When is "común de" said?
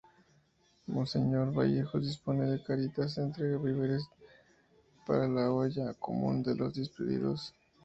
5.93-6.55